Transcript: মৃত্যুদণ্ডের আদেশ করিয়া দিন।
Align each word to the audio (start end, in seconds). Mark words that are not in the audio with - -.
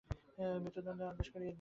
মৃত্যুদণ্ডের 0.63 1.07
আদেশ 1.07 1.27
করিয়া 1.29 1.39
দিন। 1.39 1.49